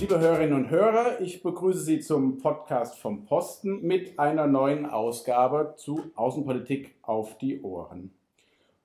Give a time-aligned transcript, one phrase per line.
[0.00, 5.74] Liebe Hörerinnen und Hörer, ich begrüße Sie zum Podcast vom Posten mit einer neuen Ausgabe
[5.76, 8.12] zu Außenpolitik auf die Ohren.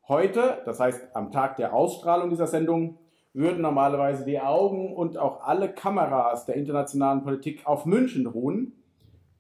[0.07, 2.97] Heute, das heißt am Tag der Ausstrahlung dieser Sendung,
[3.33, 8.73] würden normalerweise die Augen und auch alle Kameras der internationalen Politik auf München ruhen.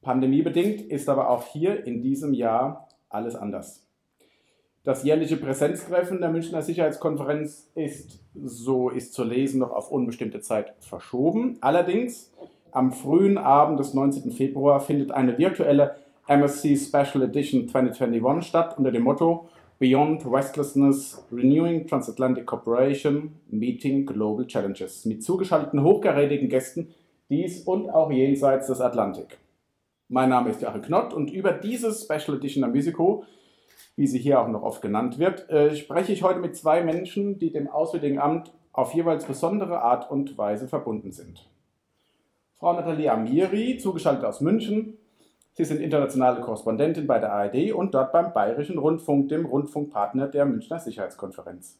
[0.01, 3.87] Pandemiebedingt ist aber auch hier in diesem Jahr alles anders.
[4.83, 10.73] Das jährliche Präsenztreffen der Münchner Sicherheitskonferenz ist, so ist zu lesen, noch auf unbestimmte Zeit
[10.79, 11.57] verschoben.
[11.61, 12.33] Allerdings
[12.71, 14.31] am frühen Abend des 19.
[14.31, 21.85] Februar findet eine virtuelle MSC Special Edition 2021 statt unter dem Motto Beyond Restlessness, Renewing
[21.85, 26.87] Transatlantic Cooperation, Meeting Global Challenges mit zugeschalteten hochkarätigen Gästen
[27.29, 29.40] dies und auch jenseits des Atlantik.
[30.13, 33.23] Mein Name ist Joachim Knott und über dieses Special Edition Musico
[33.95, 37.39] wie sie hier auch noch oft genannt wird, äh, spreche ich heute mit zwei Menschen,
[37.39, 41.49] die dem Auswärtigen Amt auf jeweils besondere Art und Weise verbunden sind.
[42.57, 44.97] Frau Nathalie Amiri, zugeschaltet aus München.
[45.53, 50.45] Sie sind internationale Korrespondentin bei der ARD und dort beim Bayerischen Rundfunk, dem Rundfunkpartner der
[50.45, 51.79] Münchner Sicherheitskonferenz.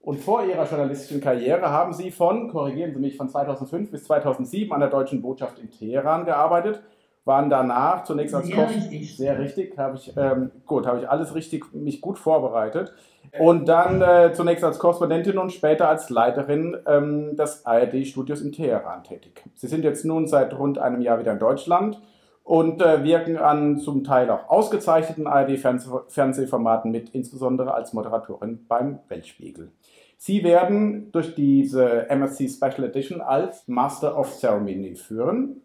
[0.00, 4.72] Und vor Ihrer journalistischen Karriere haben Sie von, korrigieren Sie mich, von 2005 bis 2007
[4.72, 6.82] an der Deutschen Botschaft in Teheran gearbeitet
[7.24, 9.16] waren danach zunächst als sehr richtig.
[9.16, 12.92] sehr richtig, habe ich ähm, gut, habe ich alles richtig mich gut vorbereitet
[13.38, 19.04] und dann äh, zunächst als Korrespondentin und später als Leiterin ähm, des ARD-Studios in Teheran
[19.04, 19.44] tätig.
[19.54, 22.00] Sie sind jetzt nun seit rund einem Jahr wieder in Deutschland
[22.42, 29.70] und äh, wirken an zum Teil auch ausgezeichneten ARD-Fernsehformaten mit, insbesondere als Moderatorin beim Weltspiegel.
[30.18, 35.62] Sie werden durch diese MSC Special Edition als Master of Ceremony führen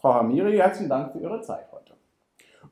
[0.00, 1.92] Frau Hamiri, herzlichen Dank für Ihre Zeit heute.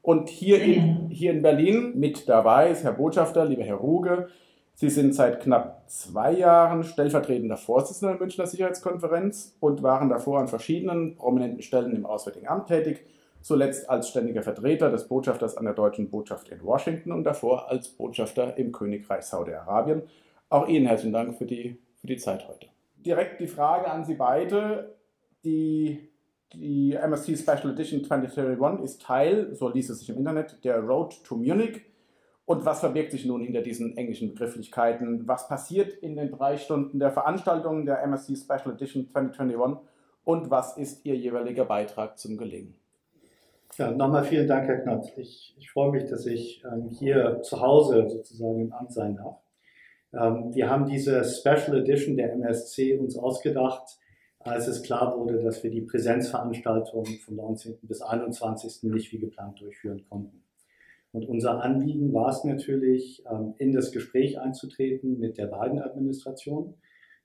[0.01, 4.29] Und hier in, hier in Berlin mit dabei ist Herr Botschafter, lieber Herr Ruge.
[4.73, 10.49] Sie sind seit knapp zwei Jahren stellvertretender Vorsitzender der Münchner Sicherheitskonferenz und waren davor an
[10.49, 13.05] verschiedenen prominenten Stellen im Auswärtigen Amt tätig,
[13.43, 17.89] zuletzt als ständiger Vertreter des Botschafters an der deutschen Botschaft in Washington und davor als
[17.91, 20.03] Botschafter im Königreich Saudi-Arabien.
[20.49, 22.69] Auch Ihnen herzlichen Dank für die, für die Zeit heute.
[23.05, 24.95] Direkt die Frage an Sie beide.
[25.45, 26.09] Die
[26.55, 31.23] die MSC Special Edition 2031 ist Teil, so liest es sich im Internet, der Road
[31.25, 31.83] to Munich.
[32.47, 35.29] Und was verbirgt sich nun hinter diesen englischen Begrifflichkeiten?
[35.29, 39.87] Was passiert in den drei Stunden der Veranstaltung der MSC Special Edition 2021?
[40.25, 42.75] Und was ist Ihr jeweiliger Beitrag zum Gelingen?
[43.77, 45.13] Ja, nochmal vielen Dank, Herr Knott.
[45.17, 49.37] Ich, ich freue mich, dass ich ähm, hier zu Hause sozusagen im Amt sein darf.
[50.13, 53.99] Ähm, wir haben diese Special Edition der MSC uns ausgedacht,
[54.41, 57.79] als es klar wurde, dass wir die Präsenzveranstaltung vom 19.
[57.83, 58.85] bis 21.
[58.85, 60.43] nicht wie geplant durchführen konnten.
[61.13, 66.75] Und unser Anliegen war es natürlich, ähm, in das Gespräch einzutreten mit der Biden-Administration.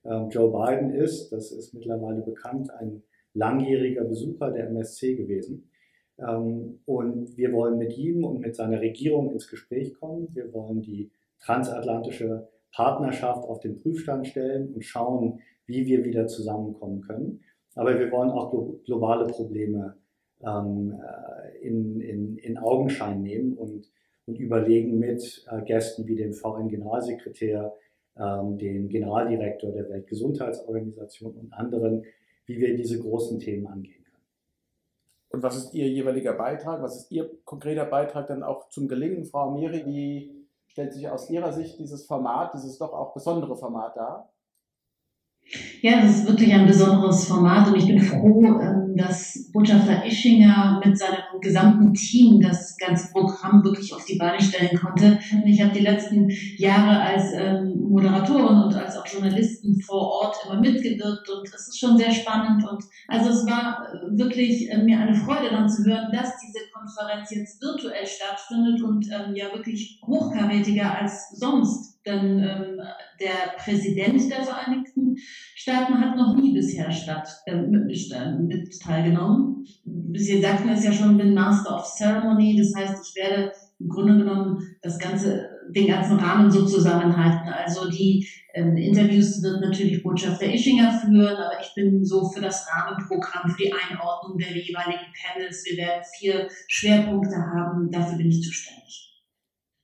[0.05, 3.03] Ähm, Joe Biden ist, das ist mittlerweile bekannt, ein
[3.33, 5.69] langjähriger Besucher der MSC gewesen.
[6.17, 10.29] Ähm, und wir wollen mit ihm und mit seiner Regierung ins Gespräch kommen.
[10.33, 17.01] Wir wollen die transatlantische Partnerschaft auf den Prüfstand stellen und schauen, wie wir wieder zusammenkommen
[17.01, 17.41] können.
[17.75, 18.51] Aber wir wollen auch
[18.85, 19.97] globale Probleme
[20.41, 23.89] ähm, äh, in, in, in Augenschein nehmen und,
[24.25, 27.73] und überlegen mit äh, Gästen wie dem VN-Generalsekretär,
[28.17, 32.03] ähm, dem Generaldirektor der Weltgesundheitsorganisation und anderen,
[32.45, 34.13] wie wir diese großen Themen angehen können.
[35.29, 36.81] Und was ist Ihr jeweiliger Beitrag?
[36.81, 39.85] Was ist Ihr konkreter Beitrag dann auch zum Gelingen, Frau Miri?
[39.85, 44.32] Wie stellt sich aus Ihrer Sicht dieses Format, dieses doch auch besondere Format dar?
[45.81, 50.81] Ja, das ist wirklich ein besonderes Format und ich bin froh, ähm, dass Botschafter Ischinger
[50.83, 55.19] mit seinem gesamten Team das ganze Programm wirklich auf die Beine stellen konnte.
[55.45, 60.59] Ich habe die letzten Jahre als ähm, Moderatorin und als auch Journalistin vor Ort immer
[60.59, 64.99] mitgewirkt und es ist schon sehr spannend und also es war äh, wirklich äh, mir
[64.99, 69.99] eine Freude dann zu hören, dass diese Konferenz jetzt virtuell stattfindet und ähm, ja wirklich
[70.05, 72.81] hochkarätiger als sonst denn ähm,
[73.19, 75.15] der Präsident der Vereinigten
[75.55, 79.65] Staaten hat noch nie bisher statt, äh, mit, mit teilgenommen.
[80.15, 84.17] Sie sagten es ja schon, bin Master of Ceremony, das heißt, ich werde im Grunde
[84.17, 87.49] genommen das ganze, den ganzen Rahmen so zusammenhalten.
[87.49, 92.67] Also die ähm, Interviews wird natürlich Botschafter Ischinger führen, aber ich bin so für das
[92.71, 95.65] Rahmenprogramm, für die Einordnung der jeweiligen Panels.
[95.65, 99.09] Wir werden vier Schwerpunkte haben, dafür bin ich zuständig.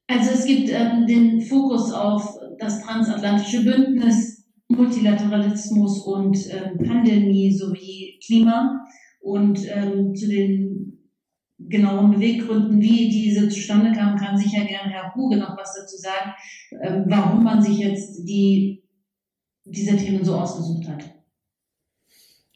[0.08, 4.39] Also es gibt ähm, den Fokus auf das transatlantische Bündnis,
[4.70, 8.86] Multilateralismus und ähm, Pandemie sowie Klima.
[9.20, 11.00] Und ähm, zu den
[11.60, 16.32] genauen Beweggründen, wie diese zustande kam, kann sicher gerne Herr Huge noch was dazu sagen,
[16.82, 18.84] ähm, warum man sich jetzt die,
[19.66, 21.04] diese Themen so ausgesucht hat.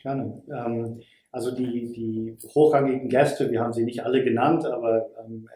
[0.02, 0.42] Gerne.
[0.50, 1.02] Ähm,
[1.32, 5.50] also die, die hochrangigen Gäste, wir haben sie nicht alle genannt, aber ähm,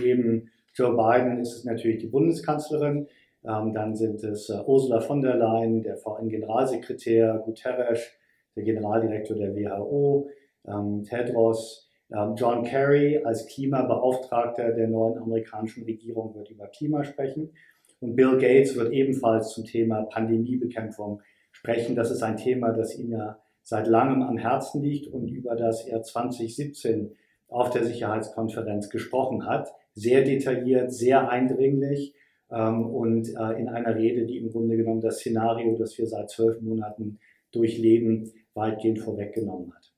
[0.00, 3.06] neben Joe Biden ist es natürlich die Bundeskanzlerin.
[3.46, 8.10] Ähm, dann sind es äh, Ursula von der Leyen, der VN-Generalsekretär Guterres,
[8.56, 10.30] der Generaldirektor der WHO,
[10.66, 17.52] ähm, Tedros, ähm, John Kerry als Klimabeauftragter der neuen amerikanischen Regierung wird über Klima sprechen.
[18.00, 21.20] Und Bill Gates wird ebenfalls zum Thema Pandemiebekämpfung
[21.52, 21.96] sprechen.
[21.96, 25.86] Das ist ein Thema, das ihm ja seit langem am Herzen liegt und über das
[25.86, 27.16] er 2017
[27.48, 29.72] auf der Sicherheitskonferenz gesprochen hat.
[29.94, 32.14] Sehr detailliert, sehr eindringlich
[32.60, 36.60] und äh, in einer Rede, die im Grunde genommen das Szenario, das wir seit zwölf
[36.60, 37.18] Monaten
[37.52, 39.92] durchleben, weitgehend vorweggenommen hat.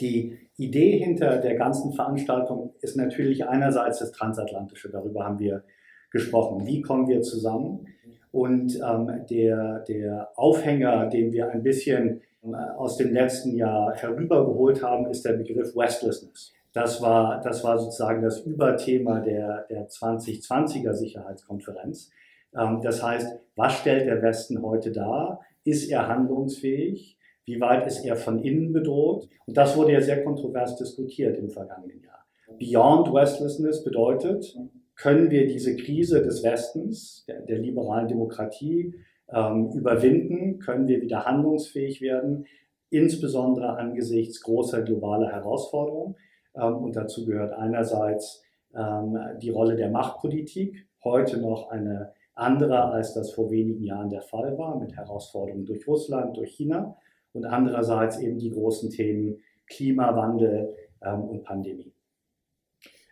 [0.00, 5.64] Die Idee hinter der ganzen Veranstaltung ist natürlich einerseits das Transatlantische, darüber haben wir
[6.10, 6.66] gesprochen.
[6.66, 7.86] Wie kommen wir zusammen?
[8.32, 14.82] Und ähm, der, der Aufhänger, den wir ein bisschen äh, aus dem letzten Jahr herübergeholt
[14.82, 16.52] haben, ist der Begriff Westlessness.
[16.76, 22.10] Das war, das war sozusagen das Überthema der, der 2020er Sicherheitskonferenz.
[22.54, 25.40] Ähm, das heißt, was stellt der Westen heute dar?
[25.64, 27.16] Ist er handlungsfähig?
[27.46, 29.26] Wie weit ist er von innen bedroht?
[29.46, 32.26] Und das wurde ja sehr kontrovers diskutiert im vergangenen Jahr.
[32.58, 34.54] Beyond Westlessness bedeutet,
[34.96, 38.94] können wir diese Krise des Westens, der, der liberalen Demokratie,
[39.32, 40.58] ähm, überwinden?
[40.58, 42.44] Können wir wieder handlungsfähig werden?
[42.90, 46.16] Insbesondere angesichts großer globaler Herausforderungen.
[46.56, 48.42] Ähm, und dazu gehört einerseits
[48.74, 54.22] ähm, die Rolle der Machtpolitik, heute noch eine andere, als das vor wenigen Jahren der
[54.22, 56.96] Fall war, mit Herausforderungen durch Russland, durch China
[57.32, 61.92] und andererseits eben die großen Themen Klimawandel ähm, und Pandemie.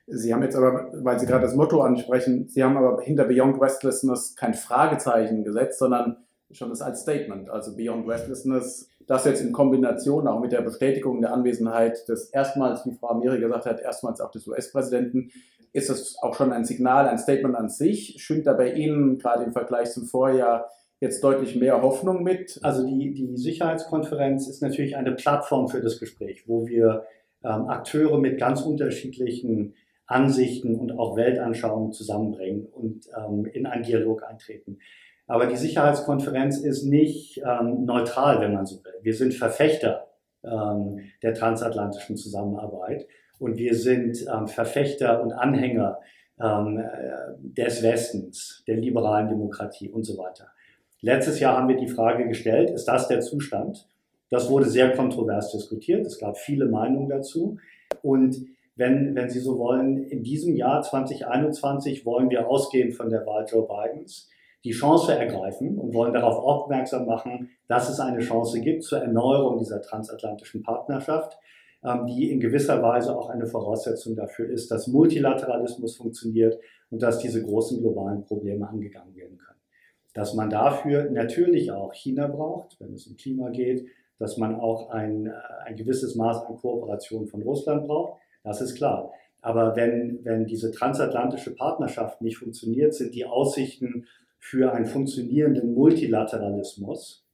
[0.06, 3.60] Sie haben jetzt aber, weil Sie gerade das Motto ansprechen, Sie haben aber hinter Beyond
[3.60, 6.18] Restlessness kein Fragezeichen gesetzt, sondern
[6.50, 7.50] schon das als Statement.
[7.50, 12.86] Also Beyond Restlessness, das jetzt in Kombination auch mit der Bestätigung der Anwesenheit des erstmals,
[12.86, 15.30] wie Frau Amiri gesagt hat, erstmals auch des US-Präsidenten,
[15.72, 18.22] ist das auch schon ein Signal, ein Statement an sich.
[18.22, 20.70] Schwingt da bei Ihnen gerade im Vergleich zum Vorjahr
[21.00, 22.60] jetzt deutlich mehr Hoffnung mit?
[22.62, 27.04] Also die, die Sicherheitskonferenz ist natürlich eine Plattform für das Gespräch, wo wir
[27.42, 29.74] ähm, Akteure mit ganz unterschiedlichen
[30.06, 34.78] Ansichten und auch Weltanschauungen zusammenbringen und ähm, in einen Dialog eintreten.
[35.26, 38.92] Aber die Sicherheitskonferenz ist nicht ähm, neutral, wenn man so will.
[39.02, 40.08] Wir sind Verfechter
[40.42, 43.06] ähm, der transatlantischen Zusammenarbeit
[43.38, 45.98] und wir sind ähm, Verfechter und Anhänger
[46.40, 46.82] ähm, äh,
[47.40, 50.48] des Westens, der liberalen Demokratie und so weiter.
[51.00, 53.88] Letztes Jahr haben wir die Frage gestellt, ist das der Zustand?
[54.30, 56.06] Das wurde sehr kontrovers diskutiert.
[56.06, 57.58] Es gab viele Meinungen dazu.
[58.02, 58.36] Und
[58.76, 63.46] wenn, wenn Sie so wollen, in diesem Jahr 2021 wollen wir ausgehend von der Wahl
[63.48, 64.28] Joe Bidens
[64.64, 69.58] die Chance ergreifen und wollen darauf aufmerksam machen, dass es eine Chance gibt zur Erneuerung
[69.58, 71.38] dieser transatlantischen Partnerschaft,
[71.84, 76.58] ähm, die in gewisser Weise auch eine Voraussetzung dafür ist, dass Multilateralismus funktioniert
[76.90, 79.60] und dass diese großen globalen Probleme angegangen werden können.
[80.14, 83.86] Dass man dafür natürlich auch China braucht, wenn es um Klima geht,
[84.18, 85.32] dass man auch ein, äh,
[85.66, 89.12] ein gewisses Maß an Kooperation von Russland braucht, das ist klar.
[89.42, 94.06] Aber wenn, wenn diese transatlantische Partnerschaft nicht funktioniert, sind die Aussichten
[94.44, 97.24] für einen funktionierenden Multilateralismus,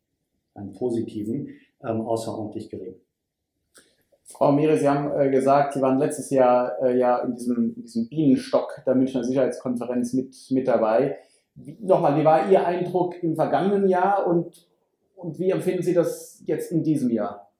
[0.54, 1.48] einen positiven,
[1.82, 2.94] ähm, außerordentlich gering.
[4.22, 7.82] Frau Mire, Sie haben äh, gesagt, Sie waren letztes Jahr äh, ja in diesem, in
[7.82, 11.18] diesem Bienenstock der Münchner Sicherheitskonferenz mit, mit dabei.
[11.56, 14.68] Wie, nochmal, wie war Ihr Eindruck im vergangenen Jahr und,
[15.16, 17.50] und wie empfinden Sie das jetzt in diesem Jahr?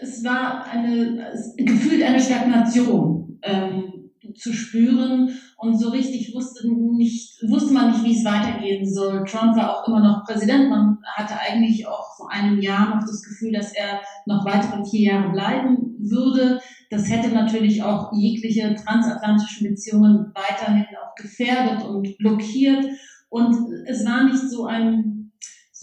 [0.00, 3.93] es war eine, gefühlt eine Stagnation ähm,
[4.36, 9.24] zu spüren und so richtig wusste, nicht, wusste man nicht, wie es weitergehen soll.
[9.24, 10.68] Trump war auch immer noch Präsident.
[10.70, 15.12] Man hatte eigentlich auch vor einem Jahr noch das Gefühl, dass er noch weitere vier
[15.12, 16.60] Jahre bleiben würde.
[16.90, 22.84] Das hätte natürlich auch jegliche transatlantischen Beziehungen weiterhin auch gefährdet und blockiert.
[23.28, 25.14] Und es war nicht so ein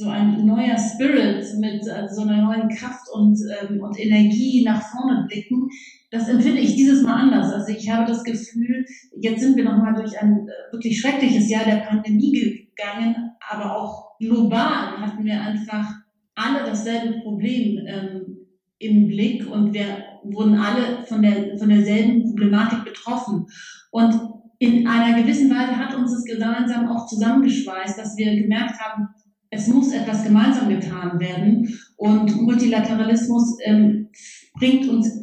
[0.02, 4.82] so ein neuer Spirit mit äh, so einer neuen Kraft und, ähm, und Energie nach
[4.82, 5.70] vorne blicken,
[6.12, 7.52] das empfinde ich dieses Mal anders.
[7.54, 8.86] Also ich habe das Gefühl,
[9.20, 14.18] jetzt sind wir nochmal durch ein äh, wirklich schreckliches Jahr der Pandemie gegangen, aber auch
[14.20, 15.90] global hatten wir einfach
[16.36, 18.38] alle dasselbe Problem ähm,
[18.80, 23.46] im Blick und wir wurden alle von, der, von derselben Problematik betroffen.
[23.92, 24.14] Und
[24.60, 29.08] in einer gewissen Weise hat uns das gemeinsam auch zusammengeschweißt, dass wir gemerkt haben,
[29.50, 34.10] es muss etwas gemeinsam getan werden und Multilateralismus ähm,
[34.58, 35.21] bringt uns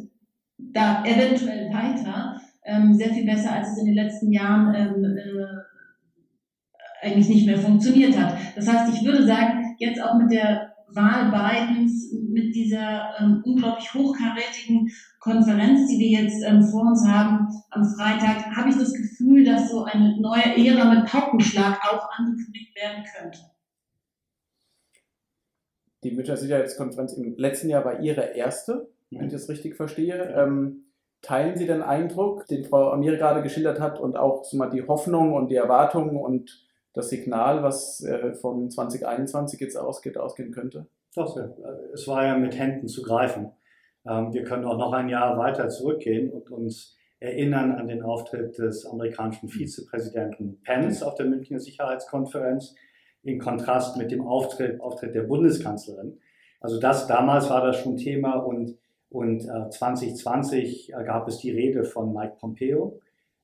[0.73, 7.05] da eventuell weiter, ähm, sehr viel besser, als es in den letzten Jahren ähm, äh,
[7.05, 8.35] eigentlich nicht mehr funktioniert hat.
[8.55, 13.93] Das heißt, ich würde sagen, jetzt auch mit der Wahl Bidens, mit dieser ähm, unglaublich
[13.93, 19.45] hochkarätigen Konferenz, die wir jetzt ähm, vor uns haben am Freitag, habe ich das Gefühl,
[19.45, 23.39] dass so eine neue Ära mit Paukenschlag auch angekündigt werden könnte.
[26.03, 30.33] Die Münchner Sicherheitskonferenz im letzten Jahr war Ihre erste, wenn ich das richtig verstehe.
[30.35, 30.85] Ähm,
[31.21, 35.33] teilen Sie den Eindruck, den Frau Amir gerade geschildert hat und auch mal die Hoffnung
[35.33, 40.87] und die Erwartungen und das Signal, was äh, von 2021 jetzt ausgeht, ausgehen könnte?
[41.15, 41.37] Doch,
[41.93, 43.51] es war ja mit Händen zu greifen.
[44.07, 48.57] Ähm, wir können auch noch ein Jahr weiter zurückgehen und uns erinnern an den Auftritt
[48.57, 52.75] des amerikanischen Vizepräsidenten Pence auf der Münchner Sicherheitskonferenz
[53.23, 56.19] in Kontrast mit dem Auftritt, Auftritt der Bundeskanzlerin.
[56.61, 58.77] Also das damals war das schon Thema und,
[59.09, 62.99] und äh, 2020 äh, gab es die Rede von Mike Pompeo.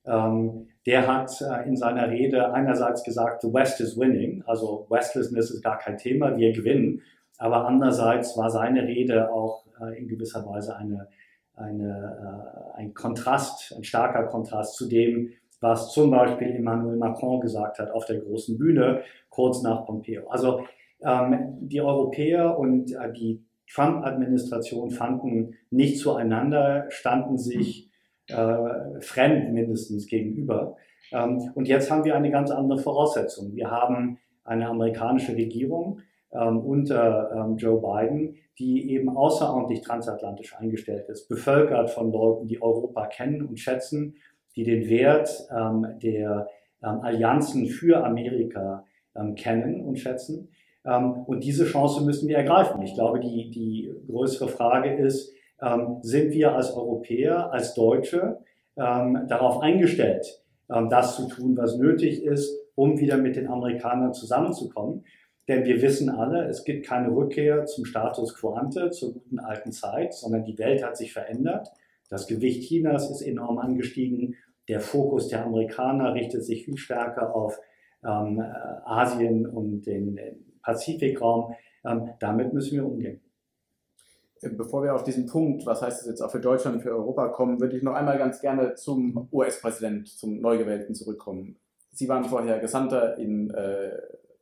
[0.05, 5.49] Ähm, der hat äh, in seiner Rede einerseits gesagt, the West is winning, also Westlessness
[5.49, 7.01] ist gar kein Thema, wir gewinnen.
[7.37, 11.07] Aber andererseits war seine Rede auch äh, in gewisser Weise eine,
[11.55, 17.79] eine, äh, ein Kontrast, ein starker Kontrast zu dem, was zum Beispiel Emmanuel Macron gesagt
[17.79, 20.27] hat auf der großen Bühne kurz nach Pompeo.
[20.29, 20.63] Also
[21.03, 23.43] ähm, die Europäer und äh, die
[23.73, 27.89] Trump-Administration fanden nicht zueinander, standen sich
[28.27, 30.77] äh, fremd mindestens gegenüber.
[31.11, 33.55] Ähm, und jetzt haben wir eine ganz andere Voraussetzung.
[33.55, 41.09] Wir haben eine amerikanische Regierung ähm, unter ähm, Joe Biden, die eben außerordentlich transatlantisch eingestellt
[41.09, 44.15] ist, bevölkert von Leuten, die Europa kennen und schätzen,
[44.55, 46.47] die den Wert ähm, der
[46.83, 50.49] ähm, Allianzen für Amerika ähm, kennen und schätzen.
[50.85, 52.81] Und diese Chance müssen wir ergreifen.
[52.83, 58.39] Ich glaube, die, die größere Frage ist, ähm, sind wir als Europäer, als Deutsche
[58.77, 64.13] ähm, darauf eingestellt, ähm, das zu tun, was nötig ist, um wieder mit den Amerikanern
[64.13, 65.05] zusammenzukommen.
[65.47, 69.71] Denn wir wissen alle, es gibt keine Rückkehr zum Status quo ante, zur guten alten
[69.71, 71.69] Zeit, sondern die Welt hat sich verändert.
[72.09, 74.35] Das Gewicht Chinas ist enorm angestiegen.
[74.67, 77.59] Der Fokus der Amerikaner richtet sich viel stärker auf
[78.03, 78.41] ähm,
[78.85, 80.19] Asien und den
[80.65, 81.55] Pazifikraum.
[81.85, 83.21] Ähm, damit müssen wir umgehen.
[84.41, 87.59] Bevor wir auf diesen Punkt, was heißt das jetzt auch für Deutschland, für Europa kommen,
[87.59, 91.57] würde ich noch einmal ganz gerne zum US-Präsident, zum Neugewählten zurückkommen.
[91.91, 93.91] Sie waren vorher Gesandter in, äh,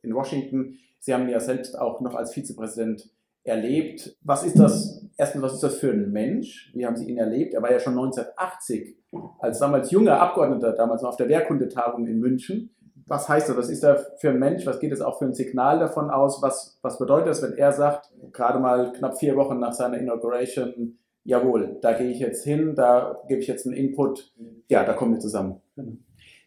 [0.02, 0.78] in Washington.
[0.98, 3.08] Sie haben ja selbst auch noch als Vizepräsident
[3.44, 4.16] erlebt.
[4.22, 6.72] Was ist das, erstens, was ist das für ein Mensch?
[6.74, 7.54] Wie haben Sie ihn erlebt?
[7.54, 8.96] Er war ja schon 1980
[9.38, 12.74] als damals junger Abgeordneter, damals noch auf der Wehrkundetagung in München,
[13.06, 13.56] was heißt das?
[13.56, 14.66] Was ist da für ein Mensch?
[14.66, 16.42] Was geht es auch für ein Signal davon aus?
[16.42, 20.98] Was, was bedeutet das, wenn er sagt, gerade mal knapp vier Wochen nach seiner Inauguration,
[21.24, 24.32] jawohl, da gehe ich jetzt hin, da gebe ich jetzt einen Input,
[24.68, 25.60] ja, da kommen wir zusammen.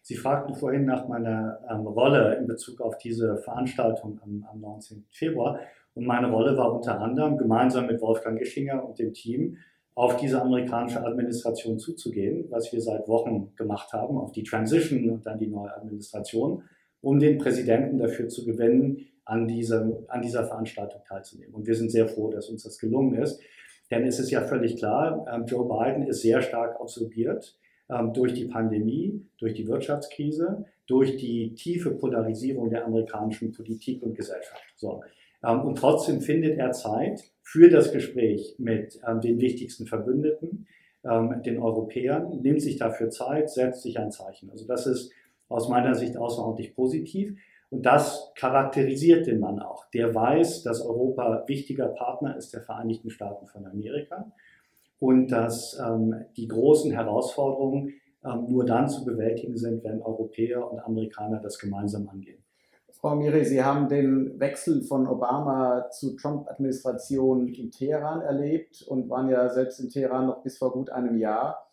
[0.01, 5.05] Sie fragten vorhin nach meiner ähm, Rolle in Bezug auf diese Veranstaltung am, am 19.
[5.11, 5.59] Februar.
[5.95, 9.57] Und meine Rolle war unter anderem gemeinsam mit Wolfgang Gischinger und dem Team
[9.97, 15.25] auf diese amerikanische Administration zuzugehen, was wir seit Wochen gemacht haben, auf die Transition und
[15.25, 16.61] dann die neue Administration,
[17.01, 21.55] um den Präsidenten dafür zu gewinnen, an, diesem, an dieser Veranstaltung teilzunehmen.
[21.55, 23.41] Und wir sind sehr froh, dass uns das gelungen ist.
[23.89, 27.57] Denn es ist ja völlig klar, ähm, Joe Biden ist sehr stark absorbiert
[27.89, 34.13] ähm, durch die Pandemie, durch die Wirtschaftskrise, durch die tiefe Polarisierung der amerikanischen Politik und
[34.13, 34.63] Gesellschaft.
[34.75, 35.01] So.
[35.43, 40.67] Ähm, und trotzdem findet er Zeit für das Gespräch mit ähm, den wichtigsten Verbündeten,
[41.05, 44.49] ähm, den Europäern, nimmt sich dafür Zeit, setzt sich ein Zeichen.
[44.49, 45.13] Also das ist
[45.47, 47.39] aus meiner Sicht außerordentlich positiv.
[47.69, 49.89] Und das charakterisiert den Mann auch.
[49.91, 54.29] Der weiß, dass Europa wichtiger Partner ist der Vereinigten Staaten von Amerika
[54.99, 57.93] und dass ähm, die großen Herausforderungen
[58.25, 62.43] ähm, nur dann zu bewältigen sind, wenn Europäer und Amerikaner das gemeinsam angehen.
[62.99, 69.29] Frau Miri, Sie haben den Wechsel von Obama zu Trump-Administration in Teheran erlebt und waren
[69.29, 71.69] ja selbst in Teheran noch bis vor gut einem Jahr.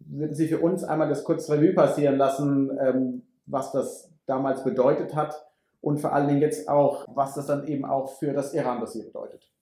[0.00, 5.14] Würden Sie für uns einmal das kurz Revue passieren lassen, ähm, was das damals bedeutet
[5.14, 5.46] hat
[5.80, 9.53] und vor allen Dingen jetzt auch, was das dann eben auch für das Iran-Dossier bedeutet?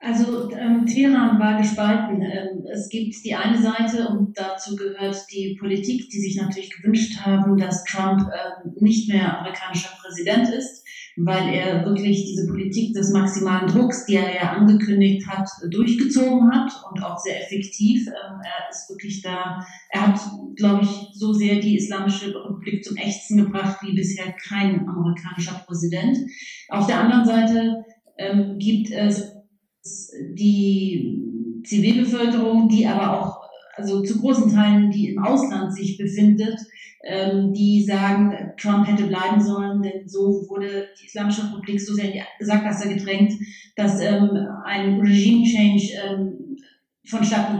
[0.00, 2.22] Also ähm, Teheran war gespalten.
[2.22, 7.18] Ähm, es gibt die eine Seite und dazu gehört die Politik, die sich natürlich gewünscht
[7.20, 10.84] haben, dass Trump ähm, nicht mehr amerikanischer Präsident ist,
[11.16, 16.70] weil er wirklich diese Politik des maximalen Drucks, die er ja angekündigt hat, durchgezogen hat
[16.92, 18.06] und auch sehr effektiv.
[18.06, 20.20] Ähm, er ist wirklich da, er hat,
[20.54, 26.16] glaube ich, so sehr die Islamische Republik zum Ächzen gebracht wie bisher kein amerikanischer Präsident.
[26.68, 27.84] Auf der anderen Seite
[28.16, 29.37] ähm, gibt es
[30.34, 33.40] die Zivilbevölkerung, die aber auch,
[33.76, 36.58] also zu großen Teilen, die im Ausland sich befindet,
[37.04, 42.06] ähm, die sagen, Trump hätte bleiben sollen, denn so wurde die Islamische Republik so sehr
[42.06, 43.32] in die Sackgasse gedrängt,
[43.76, 44.30] dass ähm,
[44.64, 46.47] ein Regime-Change ähm,
[47.08, 47.58] vonstatten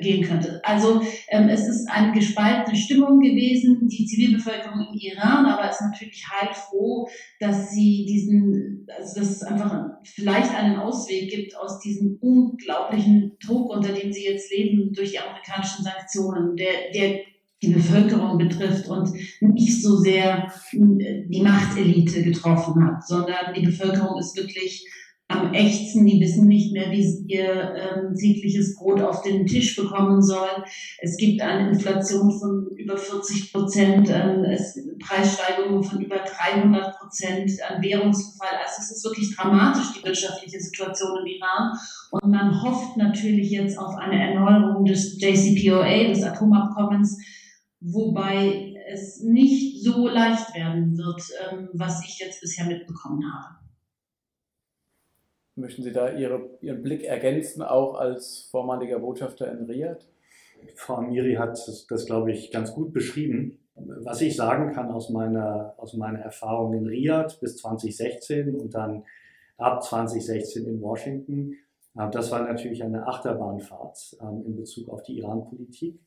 [0.00, 0.60] gehen könnte.
[0.64, 6.24] Also ähm, es ist eine gespaltene Stimmung gewesen, die Zivilbevölkerung im Iran, aber ist natürlich
[6.30, 13.36] heilfroh, dass sie diesen, also dass es einfach vielleicht einen Ausweg gibt aus diesem unglaublichen
[13.44, 17.20] Druck, unter dem sie jetzt leben durch die amerikanischen Sanktionen, der, der
[17.60, 24.36] die Bevölkerung betrifft und nicht so sehr die Machtelite getroffen hat, sondern die Bevölkerung ist
[24.36, 24.86] wirklich
[25.28, 29.76] am ächzen, die wissen nicht mehr, wie sie ihr ähm, tägliches Brot auf den Tisch
[29.76, 30.64] bekommen sollen.
[31.00, 37.50] Es gibt eine Inflation von über 40 Prozent, ähm, es, Preissteigerungen von über 300 Prozent,
[37.68, 38.56] an Währungsverfall.
[38.58, 41.78] Also es ist wirklich dramatisch, die wirtschaftliche Situation im Iran.
[42.10, 47.18] Und man hofft natürlich jetzt auf eine Erneuerung des JCPOA, des Atomabkommens,
[47.80, 53.67] wobei es nicht so leicht werden wird, ähm, was ich jetzt bisher mitbekommen habe.
[55.58, 60.06] Möchten Sie da Ihre, Ihren Blick ergänzen, auch als vormaliger Botschafter in Riyadh?
[60.76, 63.58] Frau Amiri hat das, das, glaube ich, ganz gut beschrieben.
[63.74, 69.04] Was ich sagen kann aus meiner, aus meiner Erfahrung in Riyadh bis 2016 und dann
[69.56, 71.54] ab 2016 in Washington,
[71.96, 75.98] äh, das war natürlich eine Achterbahnfahrt ähm, in Bezug auf die Iran-Politik.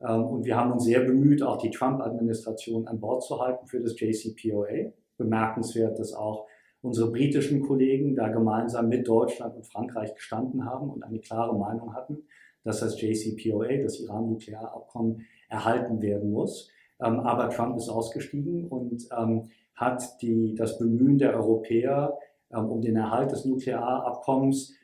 [0.00, 3.80] Ähm, und wir haben uns sehr bemüht, auch die Trump-Administration an Bord zu halten für
[3.80, 4.92] das JCPOA.
[5.16, 6.46] Bemerkenswert, dass auch
[6.82, 11.94] unsere britischen Kollegen da gemeinsam mit Deutschland und Frankreich gestanden haben und eine klare Meinung
[11.94, 12.24] hatten,
[12.64, 16.70] dass das JCPOA, das Iran-Nuklearabkommen, erhalten werden muss.
[17.00, 22.18] Ähm, aber Trump ist ausgestiegen und ähm, hat die, das Bemühen der Europäer
[22.52, 24.74] ähm, um den Erhalt des Nuklearabkommens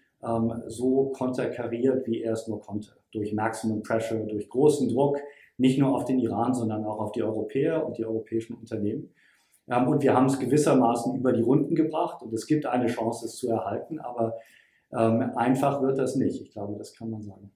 [0.68, 2.90] so konterkariert, wie er es nur konnte.
[3.11, 5.18] Durch Maximum Pressure, durch großen Druck,
[5.58, 9.12] nicht nur auf den Iran, sondern auch auf die Europäer und die europäischen Unternehmen.
[9.66, 13.37] Und wir haben es gewissermaßen über die Runden gebracht und es gibt eine Chance, es
[13.37, 14.35] zu erhalten, aber
[14.92, 16.40] ähm, einfach wird das nicht.
[16.42, 17.51] Ich glaube, das kann man sagen.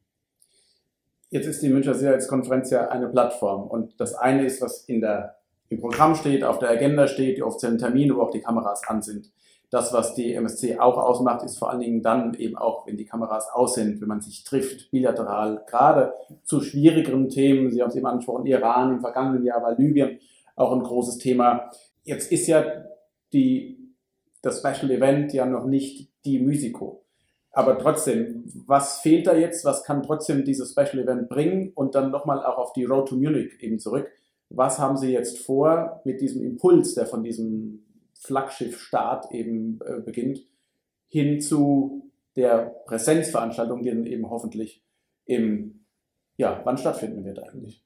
[1.31, 5.37] Jetzt ist die Münchner Sicherheitskonferenz ja eine Plattform und das eine ist, was in der,
[5.69, 9.03] im Programm steht, auf der Agenda steht, die offiziellen Termine, wo auch die Kameras an
[9.03, 9.31] sind.
[9.71, 13.05] Das, was die MSC auch ausmacht, ist vor allen Dingen dann eben auch, wenn die
[13.05, 16.15] Kameras aus sind, wenn man sich trifft, bilateral, gerade
[16.45, 17.73] zu schwierigeren Themen.
[17.73, 20.21] Sie haben es eben angesprochen, Iran im vergangenen Jahr war Libyen
[20.55, 21.71] auch ein großes Thema.
[22.07, 22.85] Jetzt ist ja
[23.33, 23.93] die,
[24.41, 27.05] das Special Event ja noch nicht die Musico.
[27.51, 29.65] Aber trotzdem, was fehlt da jetzt?
[29.65, 31.73] Was kann trotzdem dieses Special Event bringen?
[31.75, 34.09] Und dann nochmal auch auf die Road to Munich eben zurück.
[34.51, 37.85] Was haben Sie jetzt vor mit diesem Impuls, der von diesem
[38.21, 40.47] Flaggschiff-Start eben äh, beginnt,
[41.09, 44.85] hin zu der Präsenzveranstaltung, die dann eben hoffentlich
[45.25, 45.87] im,
[46.37, 47.86] ja, wann stattfinden wird eigentlich?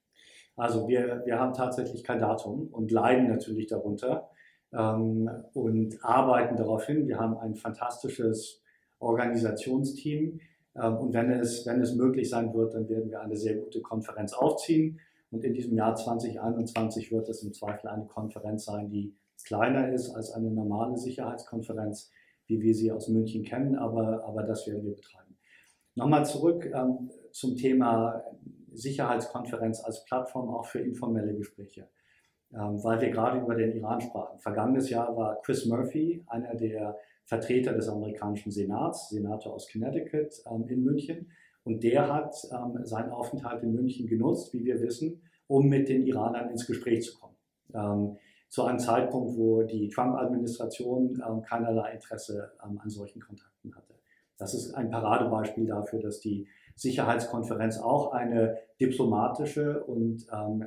[0.57, 4.31] Also wir, wir haben tatsächlich kein Datum und leiden natürlich darunter
[4.73, 7.09] ähm, und arbeiten darauf hin.
[7.09, 8.63] Wir haben ein fantastisches
[8.99, 10.41] Organisationsteam
[10.75, 13.81] ähm, und wenn es, wenn es möglich sein wird, dann werden wir eine sehr gute
[13.81, 15.01] Konferenz aufziehen.
[15.31, 20.11] Und in diesem Jahr 2021 wird es im Zweifel eine Konferenz sein, die kleiner ist
[20.11, 22.11] als eine normale Sicherheitskonferenz,
[22.47, 25.37] wie wir sie aus München kennen, aber, aber das werden wir betreiben.
[25.95, 28.23] Nochmal zurück ähm, zum Thema
[28.73, 31.89] Sicherheitskonferenz als Plattform auch für informelle Gespräche,
[32.53, 34.39] ähm, weil wir gerade über den Iran sprachen.
[34.39, 40.67] Vergangenes Jahr war Chris Murphy, einer der Vertreter des amerikanischen Senats, Senator aus Connecticut ähm,
[40.69, 41.31] in München.
[41.63, 46.07] Und der hat ähm, seinen Aufenthalt in München genutzt, wie wir wissen, um mit den
[46.07, 47.37] Iranern ins Gespräch zu kommen.
[47.75, 48.17] Ähm,
[48.49, 53.95] zu einem Zeitpunkt, wo die Trump-Administration ähm, keinerlei Interesse ähm, an solchen Kontakten hatte.
[54.39, 56.49] Das ist ein Paradebeispiel dafür, dass die
[56.81, 60.65] Sicherheitskonferenz auch eine diplomatische und ähm,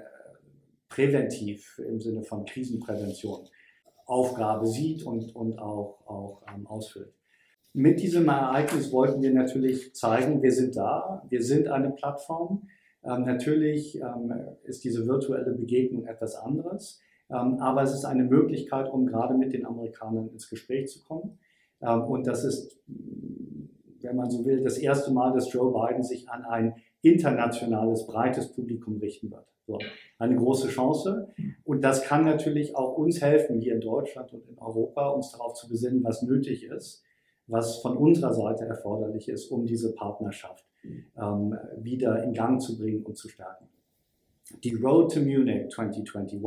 [0.88, 3.48] präventiv im Sinne von Krisenprävention
[4.06, 7.14] Aufgabe sieht und, und auch, auch ähm, ausfüllt.
[7.74, 12.68] Mit diesem Ereignis wollten wir natürlich zeigen, wir sind da, wir sind eine Plattform.
[13.04, 14.32] Ähm, natürlich ähm,
[14.64, 19.54] ist diese virtuelle Begegnung etwas anderes, ähm, aber es ist eine Möglichkeit, um gerade mit
[19.54, 21.40] den Amerikanern ins Gespräch zu kommen.
[21.82, 22.78] Ähm, und das ist
[24.14, 28.54] wenn man so will, das erste Mal, dass Joe Biden sich an ein internationales, breites
[28.54, 29.48] Publikum richten wird.
[29.66, 29.80] So,
[30.20, 31.34] eine große Chance.
[31.64, 35.56] Und das kann natürlich auch uns helfen, hier in Deutschland und in Europa, uns darauf
[35.56, 37.04] zu besinnen, was nötig ist,
[37.48, 40.64] was von unserer Seite erforderlich ist, um diese Partnerschaft
[41.18, 43.68] ähm, wieder in Gang zu bringen und zu stärken.
[44.64, 46.40] Die Road to Munich 2021,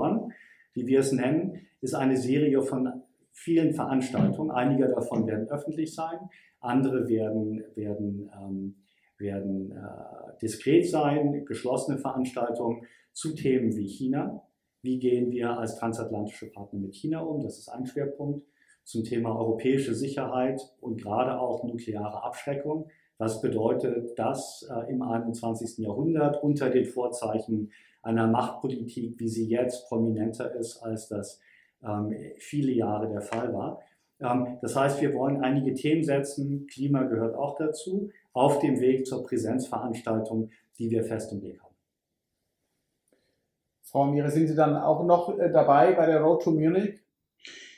[0.74, 3.02] wie wir es nennen, ist eine Serie von
[3.32, 4.52] vielen Veranstaltungen.
[4.52, 6.18] Einige davon werden öffentlich sein,
[6.66, 8.74] andere werden, werden ähm,
[9.18, 14.42] werden äh, diskret sein, geschlossene Veranstaltungen zu Themen wie China.
[14.82, 17.42] Wie gehen wir als transatlantische Partner mit China um?
[17.42, 18.46] Das ist ein Schwerpunkt.
[18.84, 22.88] Zum Thema europäische Sicherheit und gerade auch nukleare Abschreckung.
[23.18, 25.78] Was bedeutet das äh, im 21.
[25.78, 31.40] Jahrhundert unter den Vorzeichen einer Machtpolitik, wie sie jetzt prominenter ist, als das
[31.82, 33.80] ähm, viele Jahre der Fall war?
[34.20, 39.06] Ähm, das heißt, wir wollen einige Themen setzen, Klima gehört auch dazu, auf dem Weg
[39.06, 41.74] zur Präsenzveranstaltung, die wir fest im Blick haben.
[43.82, 47.00] Frau Mire, sind Sie dann auch noch äh, dabei bei der Road to Munich?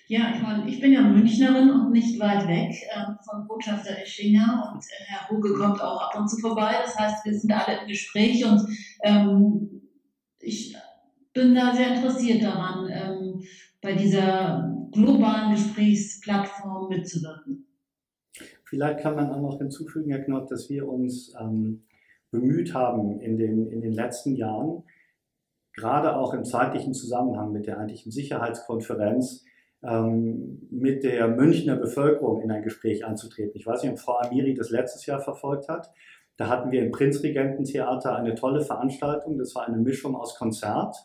[0.09, 4.73] Ja, ich meine, ich bin ja Münchnerin und nicht weit weg äh, von Botschafter Eschinger
[4.73, 6.77] und äh, Herr Huge kommt auch ab und zu vorbei.
[6.83, 8.67] Das heißt, wir sind alle im Gespräch und
[9.03, 9.83] ähm,
[10.41, 10.75] ich
[11.35, 13.43] bin da sehr interessiert daran, ähm,
[13.83, 17.67] bei dieser globalen Gesprächsplattform mitzuwirken.
[18.65, 21.85] Vielleicht kann man auch noch hinzufügen, Herr Knott, dass wir uns ähm,
[22.31, 24.85] bemüht haben in den, in den letzten Jahren,
[25.75, 29.45] gerade auch im zeitlichen Zusammenhang mit der eigentlichen Sicherheitskonferenz,
[29.83, 33.53] ähm, mit der Münchner Bevölkerung in ein Gespräch anzutreten.
[33.55, 35.93] Ich weiß nicht, ob Frau Amiri das letztes Jahr verfolgt hat.
[36.37, 39.39] Da hatten wir im Prinzregententheater eine tolle Veranstaltung.
[39.39, 40.97] Das war eine Mischung aus Konzert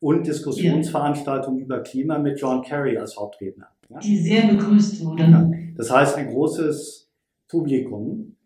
[0.00, 1.64] und Diskussionsveranstaltung ja.
[1.64, 3.68] über Klima mit John Kerry als Hauptredner.
[3.88, 3.98] Ja?
[3.98, 5.22] Die sehr begrüßt wurde.
[5.24, 5.50] Ja.
[5.76, 7.10] Das heißt, ein großes
[7.48, 8.36] Publikum,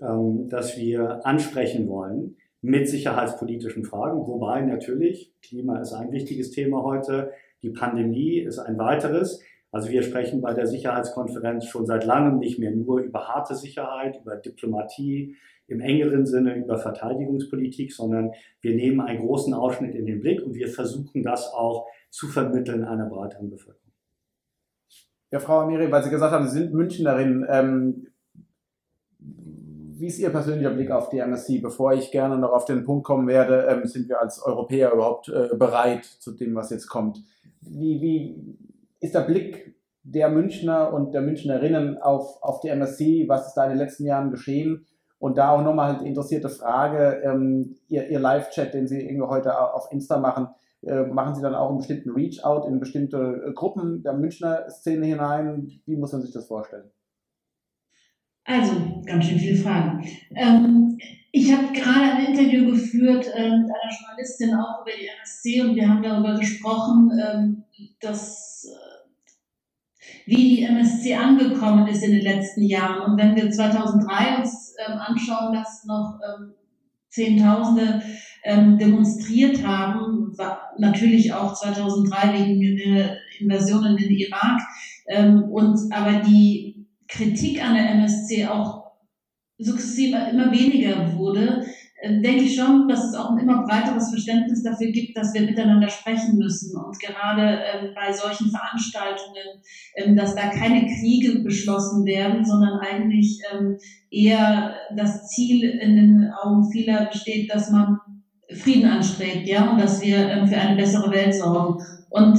[0.00, 6.82] ähm, das wir ansprechen wollen mit sicherheitspolitischen Fragen, wobei natürlich Klima ist ein wichtiges Thema
[6.82, 9.40] heute, die Pandemie ist ein weiteres.
[9.72, 14.20] Also wir sprechen bei der Sicherheitskonferenz schon seit langem nicht mehr nur über harte Sicherheit,
[14.20, 15.36] über Diplomatie,
[15.68, 20.54] im engeren Sinne über Verteidigungspolitik, sondern wir nehmen einen großen Ausschnitt in den Blick und
[20.54, 23.92] wir versuchen das auch zu vermitteln einer breiteren Bevölkerung.
[25.30, 28.08] Ja, Frau Amiri, weil Sie gesagt haben, Sie sind Münchnerin, ähm,
[29.20, 31.58] wie ist Ihr persönlicher Blick auf die MSC?
[31.58, 35.28] Bevor ich gerne noch auf den Punkt kommen werde, ähm, sind wir als Europäer überhaupt
[35.28, 37.22] äh, bereit zu dem, was jetzt kommt?
[37.60, 38.56] Wie, wie
[39.00, 43.28] ist der Blick der Münchner und der Münchnerinnen auf, auf die MSC?
[43.28, 44.86] Was ist da in den letzten Jahren geschehen?
[45.18, 49.58] Und da auch nochmal halt interessierte Frage, ähm, Ihr, Ihr Live-Chat, den Sie irgendwie heute
[49.74, 50.48] auf Insta machen,
[50.82, 55.06] äh, machen Sie dann auch einen bestimmten Reach-out in bestimmte äh, Gruppen der Münchner Szene
[55.06, 55.82] hinein?
[55.84, 56.90] Wie muss man sich das vorstellen?
[58.44, 58.72] Also,
[59.04, 60.06] ganz schön viele Fragen.
[60.34, 60.98] Ähm,
[61.32, 65.76] ich habe gerade ein Interview geführt äh, mit einer Journalistin auch über die MSC und
[65.76, 67.64] wir haben darüber gesprochen, ähm,
[68.00, 68.49] dass
[70.30, 73.02] wie die MSC angekommen ist in den letzten Jahren.
[73.10, 76.52] Und wenn wir 2003 uns ähm, anschauen, dass noch ähm,
[77.08, 78.00] Zehntausende
[78.44, 80.32] ähm, demonstriert haben,
[80.78, 84.60] natürlich auch 2003 wegen der Invasion in den Irak.
[85.08, 88.92] Ähm, und aber die Kritik an der MSC auch
[89.58, 91.66] sukzessive immer weniger wurde,
[92.02, 95.88] denke ich schon, dass es auch ein immer breiteres Verständnis dafür gibt, dass wir miteinander
[95.88, 96.76] sprechen müssen.
[96.76, 99.62] Und gerade ähm, bei solchen Veranstaltungen,
[99.96, 103.76] ähm, dass da keine Kriege beschlossen werden, sondern eigentlich ähm,
[104.10, 107.98] eher das Ziel in den Augen vieler besteht, dass man
[108.52, 111.84] Frieden anstrebt, ja, und dass wir ähm, für eine bessere Welt sorgen.
[112.08, 112.38] Und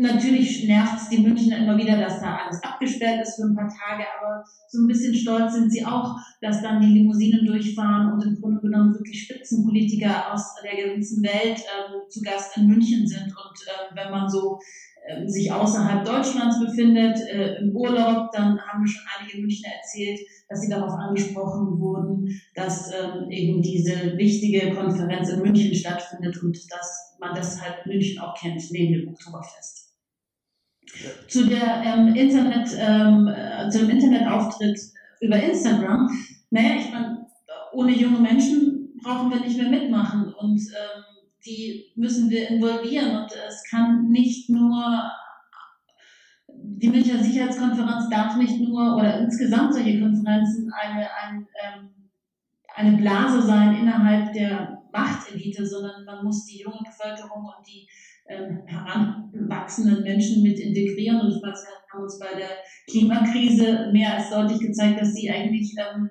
[0.00, 3.68] Natürlich nervt es die Münchner immer wieder, dass da alles abgesperrt ist für ein paar
[3.68, 8.24] Tage, aber so ein bisschen stolz sind sie auch, dass dann die Limousinen durchfahren und
[8.24, 13.26] im Grunde genommen wirklich Spitzenpolitiker aus der ganzen Welt ähm, zu Gast in München sind.
[13.26, 14.58] Und äh, wenn man so
[15.06, 20.62] äh, sich außerhalb Deutschlands befindet, äh, im Urlaub, dann haben schon einige Münchner erzählt, dass
[20.62, 27.16] sie darauf angesprochen wurden, dass ähm, eben diese wichtige Konferenz in München stattfindet und dass
[27.20, 29.79] man deshalb München auch kennt, neben dem Oktoberfest.
[31.28, 34.78] Zu der ähm, Internet, ähm, äh, zum Internetauftritt
[35.20, 36.08] über Instagram.
[36.50, 37.26] Naja, ich meine,
[37.72, 41.04] ohne junge Menschen brauchen wir nicht mehr mitmachen und ähm,
[41.46, 45.10] die müssen wir involvieren und es kann nicht nur
[46.52, 51.90] die Münchner Sicherheitskonferenz darf nicht nur oder insgesamt solche Konferenzen eine, ein, ähm,
[52.74, 57.88] eine Blase sein innerhalb der Machtelite, sondern man muss die junge Bevölkerung und die
[58.66, 61.20] heranwachsenden Menschen mit integrieren.
[61.20, 61.52] Und wir
[61.92, 62.50] haben uns bei der
[62.88, 66.10] Klimakrise mehr als deutlich gezeigt, dass sie eigentlich ähm,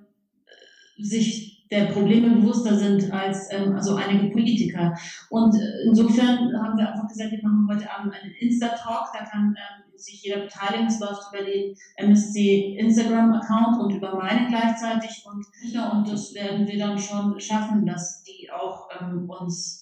[0.98, 4.94] sich der Probleme bewusster sind als ähm, also einige Politiker.
[5.30, 9.56] Und äh, insofern haben wir einfach gesagt, wir machen heute Abend einen Insta-Talk, da kann
[9.56, 10.88] ähm, sich jeder beteiligen.
[10.88, 15.24] Es läuft über den MSC Instagram-Account und über meinen gleichzeitig.
[15.26, 19.79] Und, ja, und das werden wir dann schon schaffen, dass die auch ähm, uns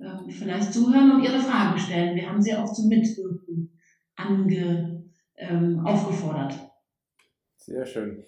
[0.00, 2.16] ähm, vielleicht zuhören und ihre Fragen stellen.
[2.16, 3.78] Wir haben sie auch zum Mitwirken
[4.16, 5.04] ange,
[5.36, 6.54] ähm, aufgefordert.
[7.56, 8.24] Sehr schön.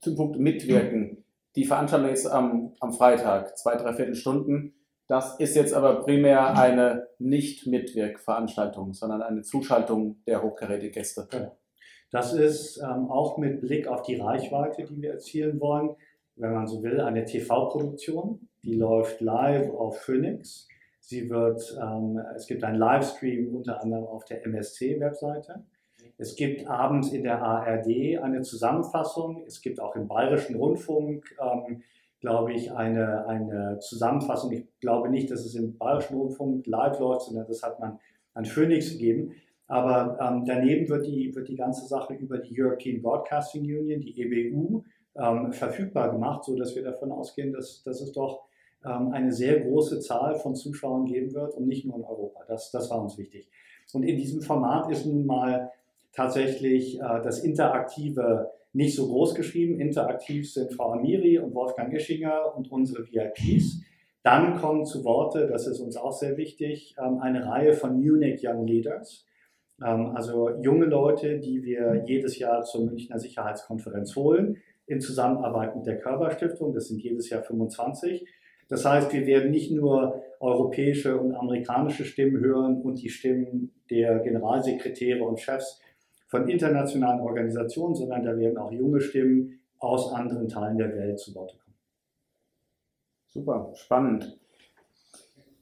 [0.00, 1.24] Zum Punkt Mitwirken.
[1.56, 4.74] Die Veranstaltung ist am, am Freitag, zwei, dreiviertel Stunden.
[5.08, 11.28] Das ist jetzt aber primär eine Nicht-Mitwirk-Veranstaltung, sondern eine Zuschaltung der Hochkarätigäste.
[11.32, 11.52] Ja.
[12.12, 15.96] Das ist ähm, auch mit Blick auf die Reichweite, die wir erzielen wollen,
[16.36, 18.48] wenn man so will, eine TV-Produktion.
[18.62, 20.68] Die läuft live auf Phoenix.
[21.00, 25.64] Sie wird, ähm, es gibt einen Livestream unter anderem auf der MSC-Webseite.
[26.18, 29.42] Es gibt abends in der ARD eine Zusammenfassung.
[29.46, 31.82] Es gibt auch im Bayerischen Rundfunk, ähm,
[32.20, 34.52] glaube ich, eine, eine Zusammenfassung.
[34.52, 37.98] Ich glaube nicht, dass es im Bayerischen Rundfunk live läuft, sondern das hat man
[38.34, 39.32] an Phoenix gegeben.
[39.66, 44.20] Aber ähm, daneben wird die, wird die ganze Sache über die European Broadcasting Union, die
[44.20, 44.82] EBU,
[45.16, 48.42] ähm, verfügbar gemacht, sodass wir davon ausgehen, dass, dass es doch
[48.84, 52.44] ähm, eine sehr große Zahl von Zuschauern geben wird und nicht nur in Europa.
[52.48, 53.50] Das, das war uns wichtig.
[53.92, 55.70] Und in diesem Format ist nun mal
[56.12, 59.80] tatsächlich äh, das Interaktive nicht so groß geschrieben.
[59.80, 63.82] Interaktiv sind Frau Amiri und Wolfgang Ischinger und unsere VIPs.
[64.22, 68.46] Dann kommen zu Worte, das ist uns auch sehr wichtig, ähm, eine Reihe von Munich
[68.46, 69.26] Young Leaders.
[69.82, 75.86] Ähm, also junge Leute, die wir jedes Jahr zur Münchner Sicherheitskonferenz holen, in Zusammenarbeit mit
[75.86, 76.74] der Körperstiftung.
[76.74, 78.26] Das sind jedes Jahr 25.
[78.70, 84.20] Das heißt, wir werden nicht nur europäische und amerikanische Stimmen hören und die Stimmen der
[84.20, 85.80] Generalsekretäre und Chefs
[86.28, 91.34] von internationalen Organisationen, sondern da werden auch junge Stimmen aus anderen Teilen der Welt zu
[91.34, 91.76] Wort kommen.
[93.28, 94.38] Super, spannend.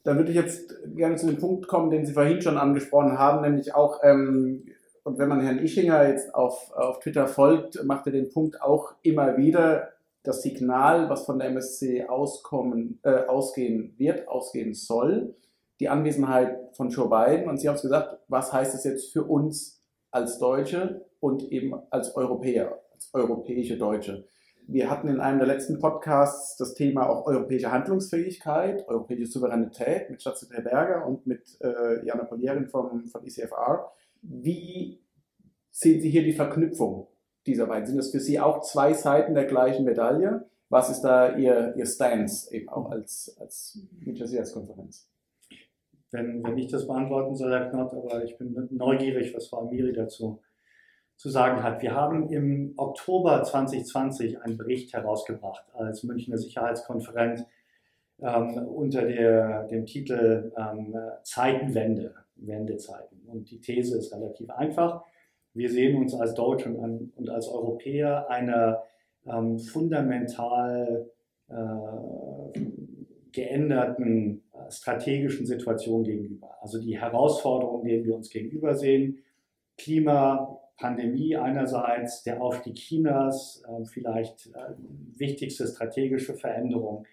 [0.03, 3.41] Dann würde ich jetzt gerne zu dem Punkt kommen, den Sie vorhin schon angesprochen haben,
[3.41, 4.65] nämlich auch, ähm,
[5.03, 8.93] und wenn man Herrn Ischinger jetzt auf, auf Twitter folgt, macht er den Punkt auch
[9.01, 9.89] immer wieder,
[10.23, 15.35] das Signal, was von der MSC auskommen, äh, ausgehen wird, ausgehen soll,
[15.79, 17.47] die Anwesenheit von Joe Biden.
[17.49, 21.73] Und Sie haben es gesagt, was heißt das jetzt für uns als Deutsche und eben
[21.89, 24.25] als Europäer, als europäische Deutsche.
[24.67, 30.21] Wir hatten in einem der letzten Podcasts das Thema auch europäische Handlungsfähigkeit, europäische Souveränität mit
[30.21, 33.91] Staatssekretär Berger und mit äh, Jana Polierin vom, von ECFR.
[34.21, 35.01] Wie
[35.71, 37.07] sehen Sie hier die Verknüpfung
[37.45, 37.87] dieser beiden?
[37.87, 40.49] Sind das für Sie auch zwei Seiten der gleichen Medaille?
[40.69, 45.09] Was ist da Ihr, Ihr Stance eben auch als, als Münchner Sicherheitskonferenz?
[46.11, 49.93] wenn, wenn ich das beantworten soll, Herr Knott, aber ich bin neugierig, was Frau Amiri
[49.93, 50.41] dazu
[51.15, 51.81] zu sagen hat.
[51.81, 57.45] Wir haben im Oktober 2020 einen Bericht herausgebracht als Münchner Sicherheitskonferenz
[58.19, 63.21] ähm, unter der, dem Titel ähm, Zeitenwende, Wendezeiten.
[63.27, 65.03] Und die These ist relativ einfach.
[65.53, 68.83] Wir sehen uns als Deutsche und, und als Europäer einer
[69.25, 71.09] ähm, fundamental
[71.49, 72.59] äh,
[73.31, 76.55] geänderten äh, strategischen Situation gegenüber.
[76.61, 79.19] Also die Herausforderungen, denen wir uns gegenüber sehen,
[79.77, 84.73] Klima, Pandemie einerseits, der Aufstieg Chinas, äh, vielleicht äh,
[85.15, 87.05] wichtigste strategische Veränderung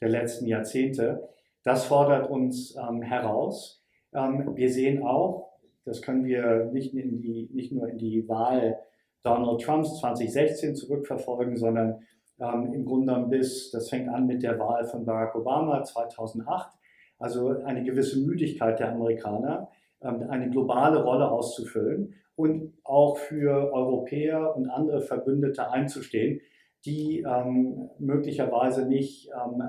[0.00, 1.28] der letzten Jahrzehnte,
[1.62, 3.84] das fordert uns ähm, heraus.
[4.12, 5.51] Ähm, wir sehen auch,
[5.84, 8.78] das können wir nicht, in die, nicht nur in die Wahl
[9.22, 12.02] Donald Trumps 2016 zurückverfolgen, sondern
[12.40, 16.72] ähm, im Grunde bis, das fängt an mit der Wahl von Barack Obama 2008,
[17.18, 19.70] also eine gewisse Müdigkeit der Amerikaner,
[20.02, 26.40] ähm, eine globale Rolle auszufüllen und auch für Europäer und andere Verbündete einzustehen,
[26.84, 29.62] die ähm, möglicherweise nicht ähm,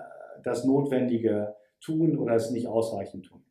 [0.43, 3.43] das Notwendige tun oder es nicht ausreichend tun.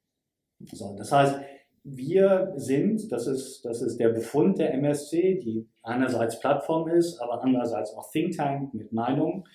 [0.73, 1.41] So, das heißt,
[1.85, 7.43] wir sind, das ist, das ist der Befund der MSC, die einerseits Plattform ist, aber
[7.43, 9.49] andererseits auch Think Tank mit Meinung.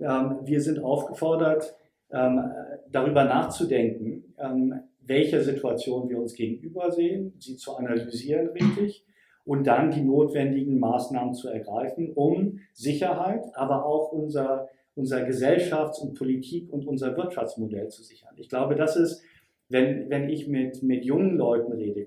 [0.00, 1.76] Ähm, wir sind aufgefordert,
[2.10, 2.50] ähm,
[2.90, 9.04] darüber nachzudenken, ähm, welcher Situation wir uns gegenüber sehen, sie zu analysieren richtig
[9.44, 16.14] und dann die notwendigen Maßnahmen zu ergreifen, um Sicherheit, aber auch unser, unser Gesellschafts- und
[16.14, 18.34] Politik- und unser Wirtschaftsmodell zu sichern.
[18.36, 19.22] Ich glaube, das ist
[19.68, 22.06] wenn, wenn ich mit, mit jungen Leuten rede,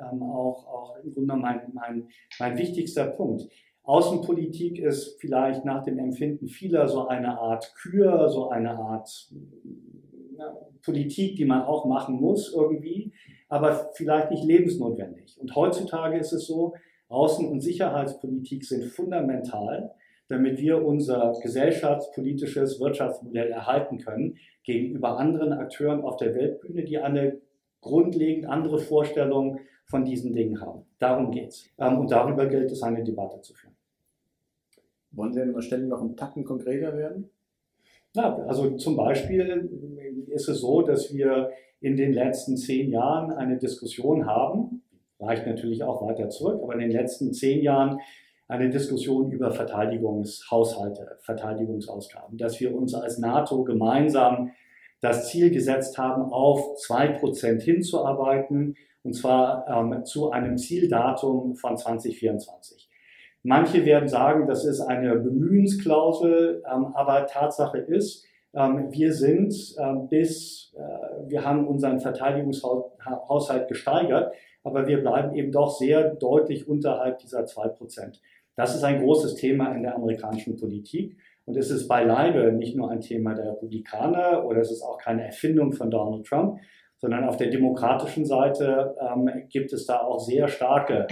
[0.00, 3.48] ähm, auch, auch im Grunde mein, mein, mein wichtigster Punkt.
[3.82, 9.30] Außenpolitik ist vielleicht nach dem Empfinden vieler so eine Art Kür, so eine Art
[10.36, 13.12] ja, Politik, die man auch machen muss irgendwie,
[13.48, 15.38] aber vielleicht nicht lebensnotwendig.
[15.40, 16.74] Und heutzutage ist es so,
[17.08, 19.94] Außen- und Sicherheitspolitik sind fundamental
[20.28, 27.40] damit wir unser gesellschaftspolitisches Wirtschaftsmodell erhalten können gegenüber anderen Akteuren auf der Weltbühne, die eine
[27.80, 30.84] grundlegend andere Vorstellung von diesen Dingen haben.
[30.98, 31.70] Darum geht es.
[31.78, 33.76] Ähm, und darüber gilt es, eine Debatte zu führen.
[35.12, 37.30] Wollen Sie an der Stelle noch einen Tacken konkreter werden?
[38.14, 43.58] Ja, also zum Beispiel ist es so, dass wir in den letzten zehn Jahren eine
[43.58, 44.82] Diskussion haben,
[45.20, 48.00] reicht natürlich auch weiter zurück, aber in den letzten zehn Jahren
[48.48, 54.52] eine Diskussion über Verteidigungshaushalte, Verteidigungsausgaben, dass wir uns als NATO gemeinsam
[55.00, 61.76] das Ziel gesetzt haben, auf zwei Prozent hinzuarbeiten, und zwar ähm, zu einem Zieldatum von
[61.76, 62.88] 2024.
[63.42, 70.08] Manche werden sagen, das ist eine Bemühensklausel, ähm, aber Tatsache ist, ähm, wir sind ähm,
[70.08, 74.32] bis, äh, wir haben unseren Verteidigungshaushalt gesteigert,
[74.64, 78.20] aber wir bleiben eben doch sehr deutlich unterhalb dieser zwei Prozent.
[78.56, 81.16] Das ist ein großes Thema in der amerikanischen Politik.
[81.44, 85.24] Und es ist beileibe nicht nur ein Thema der Republikaner oder es ist auch keine
[85.24, 86.58] Erfindung von Donald Trump,
[86.98, 91.06] sondern auf der demokratischen Seite ähm, gibt es da auch sehr starke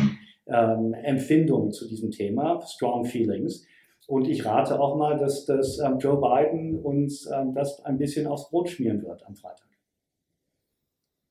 [0.46, 3.64] ähm, Empfindungen zu diesem Thema, Strong Feelings.
[4.07, 8.26] Und ich rate auch mal, dass, dass ähm, Joe Biden uns ähm, das ein bisschen
[8.26, 9.74] aufs Brot schmieren wird am Freitag.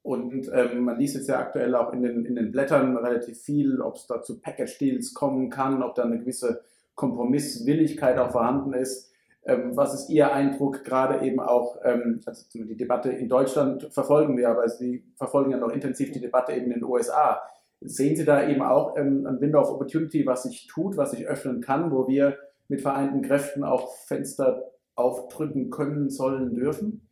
[0.03, 3.81] Und ähm, man liest jetzt ja aktuell auch in den, in den Blättern relativ viel,
[3.81, 6.61] ob es da zu Package-Deals kommen kann, ob da eine gewisse
[6.95, 9.13] Kompromisswilligkeit auch vorhanden ist.
[9.45, 14.37] Ähm, was ist Ihr Eindruck, gerade eben auch, ähm, also die Debatte in Deutschland verfolgen
[14.37, 17.41] wir, aber Sie verfolgen ja noch intensiv die Debatte eben in den USA.
[17.79, 21.27] Sehen Sie da eben auch ähm, ein Window of Opportunity, was sich tut, was sich
[21.27, 22.37] öffnen kann, wo wir
[22.67, 27.07] mit vereinten Kräften auch Fenster aufdrücken können, sollen, dürfen?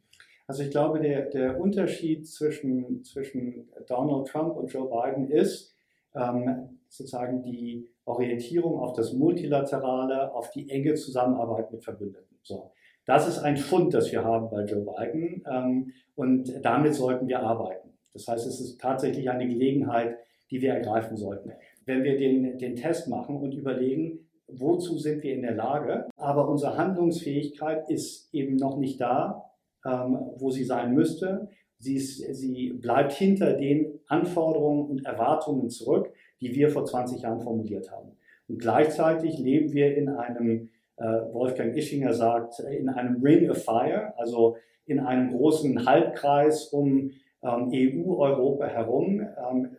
[0.48, 5.76] Also ich glaube, der, der Unterschied zwischen, zwischen Donald Trump und Joe Biden ist
[6.16, 12.38] ähm, sozusagen die Orientierung auf das Multilaterale, auf die enge Zusammenarbeit mit Verbündeten.
[12.44, 12.72] So.
[13.06, 17.42] Das ist ein Fund, das wir haben bei Joe Biden ähm, und damit sollten wir
[17.42, 17.90] arbeiten.
[18.14, 20.18] Das heißt, es ist tatsächlich eine Gelegenheit,
[20.50, 21.54] die wir ergreifen sollten.
[21.86, 26.50] Wenn wir den, den Test machen und überlegen, wozu sind wir in der Lage, aber
[26.50, 29.51] unsere Handlungsfähigkeit ist eben noch nicht da,
[29.86, 31.50] ähm, wo sie sein müsste.
[31.78, 37.42] Sie, ist, sie bleibt hinter den Anforderungen und Erwartungen zurück, die wir vor 20 Jahren
[37.42, 38.12] formuliert haben.
[38.48, 44.14] Und gleichzeitig leben wir in einem, äh, Wolfgang Ischinger sagt, in einem Ring of Fire,
[44.18, 47.12] also in einem großen Halbkreis um
[47.44, 49.78] ähm, EU, Europa herum, ähm,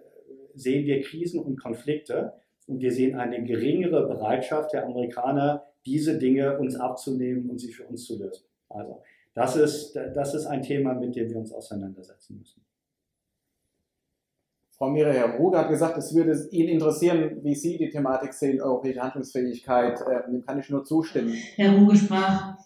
[0.55, 2.33] sehen wir Krisen und Konflikte
[2.67, 7.85] und wir sehen eine geringere Bereitschaft der Amerikaner, diese Dinge uns abzunehmen und sie für
[7.85, 8.45] uns zu lösen.
[8.69, 9.03] Also
[9.35, 12.63] das ist, das ist ein Thema, mit dem wir uns auseinandersetzen müssen.
[14.83, 18.61] Frau Mire, Herr Ruge hat gesagt, es würde ihn interessieren, wie Sie die Thematik sehen,
[18.61, 20.01] europäische Handlungsfähigkeit.
[20.01, 21.33] Äh, dem kann ich nur zustimmen.
[21.55, 22.57] Herr Ruge sprach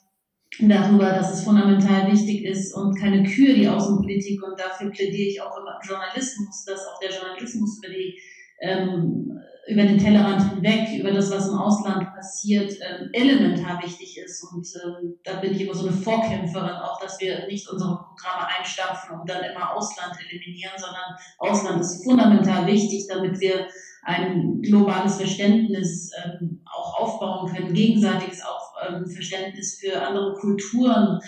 [0.60, 5.42] darüber, dass es fundamental wichtig ist und keine Kür die Außenpolitik und dafür plädiere ich
[5.42, 8.18] auch im Journalismus, dass auch der Journalismus über die
[8.60, 14.44] ähm, über den Tellerrand hinweg, über das, was im Ausland passiert, ähm, elementar wichtig ist.
[14.52, 18.46] Und ähm, da bin ich immer so eine Vorkämpferin auch, dass wir nicht unsere Programme
[18.58, 23.66] einstampfen und dann immer Ausland eliminieren, sondern Ausland ist fundamental wichtig, damit wir
[24.04, 31.18] ein globales Verständnis ähm, auch aufbauen können, gegenseitiges auch, ähm, Verständnis für andere Kulturen.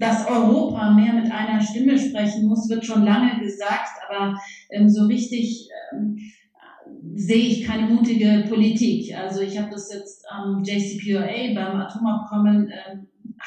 [0.00, 4.36] Dass Europa mehr mit einer Stimme sprechen muss, wird schon lange gesagt, aber
[4.70, 6.18] ähm, so richtig ähm,
[7.14, 9.16] sehe ich keine mutige Politik.
[9.16, 12.96] Also ich habe das jetzt am JCPOA beim Atomabkommen äh,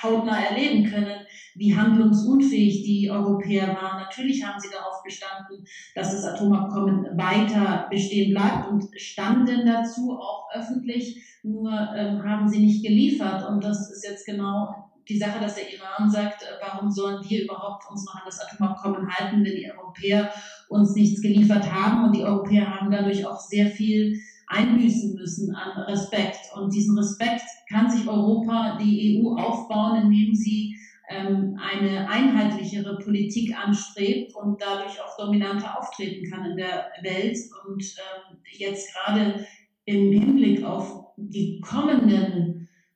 [0.01, 1.25] hautnah erleben können,
[1.55, 4.01] wie handlungsunfähig die Europäer waren.
[4.01, 5.63] Natürlich haben sie darauf bestanden,
[5.95, 12.59] dass das Atomabkommen weiter bestehen bleibt und standen dazu auch öffentlich, nur ähm, haben sie
[12.59, 13.47] nicht geliefert.
[13.47, 17.43] Und das ist jetzt genau die Sache, dass der Iran sagt, äh, warum sollen wir
[17.43, 20.31] überhaupt uns noch an das Atomabkommen halten, wenn die Europäer
[20.69, 25.83] uns nichts geliefert haben und die Europäer haben dadurch auch sehr viel einbüßen müssen an
[25.83, 26.39] Respekt.
[26.55, 30.75] Und diesen Respekt kann sich Europa, die EU aufbauen, indem sie
[31.09, 37.37] ähm, eine einheitlichere Politik anstrebt und dadurch auch dominanter auftreten kann in der Welt.
[37.67, 39.45] Und ähm, jetzt gerade
[39.85, 42.54] im Hinblick auf die kommenden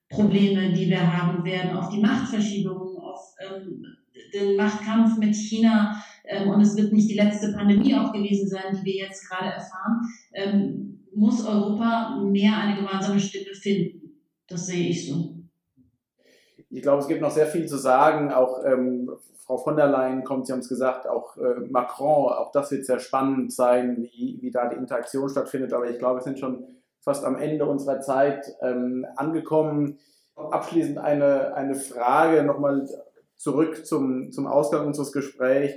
[0.09, 3.85] Probleme, die wir haben werden, auf die Machtverschiebungen, auf ähm,
[4.33, 6.03] den Machtkampf mit China.
[6.25, 9.51] Ähm, und es wird nicht die letzte Pandemie auch gewesen sein, die wir jetzt gerade
[9.51, 10.01] erfahren,
[10.33, 14.21] ähm, muss Europa mehr eine gemeinsame Stimme finden.
[14.47, 15.35] Das sehe ich so.
[16.69, 18.31] Ich glaube, es gibt noch sehr viel zu sagen.
[18.31, 22.51] Auch ähm, Frau von der Leyen kommt, Sie haben es gesagt, auch äh, Macron, auch
[22.51, 25.73] das wird sehr spannend sein, wie, wie da die Interaktion stattfindet.
[25.73, 29.99] Aber ich glaube, es sind schon fast am Ende unserer Zeit ähm, angekommen.
[30.35, 32.87] Abschließend eine, eine Frage nochmal
[33.35, 35.75] zurück zum, zum Ausgang unseres Gesprächs.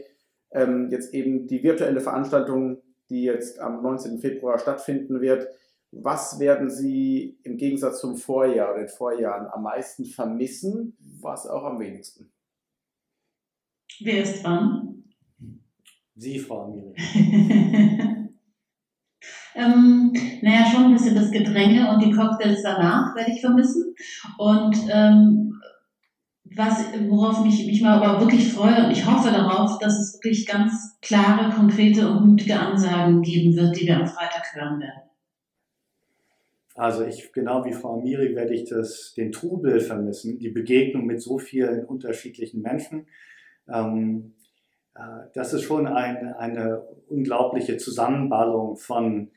[0.50, 4.18] Ähm, jetzt eben die virtuelle Veranstaltung, die jetzt am 19.
[4.18, 5.48] Februar stattfinden wird.
[5.90, 10.96] Was werden Sie im Gegensatz zum Vorjahr oder den Vorjahren am meisten vermissen?
[11.20, 12.32] Was auch am wenigsten?
[14.00, 15.04] Wer ist dran?
[16.14, 16.94] Sie, Frau Amiri.
[19.54, 23.94] Ähm, naja, schon ein bisschen das Gedränge und die Cocktails danach werde ich vermissen.
[24.38, 25.60] Und ähm,
[26.56, 30.46] was, worauf mich, mich mal aber wirklich freue und ich hoffe darauf, dass es wirklich
[30.46, 35.02] ganz klare, konkrete und mutige Ansagen geben wird, die wir am Freitag hören werden.
[36.74, 41.20] Also ich, genau wie Frau Miri, werde ich das, den Trubel vermissen, die Begegnung mit
[41.20, 43.06] so vielen unterschiedlichen Menschen.
[43.68, 44.34] Ähm,
[44.94, 45.00] äh,
[45.34, 49.30] das ist schon ein, eine unglaubliche Zusammenballung von,